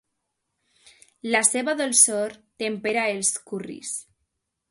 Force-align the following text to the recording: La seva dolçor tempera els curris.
La 1.35 1.41
seva 1.49 1.75
dolçor 1.83 2.35
tempera 2.65 3.05
els 3.17 3.31
curris. 3.51 3.93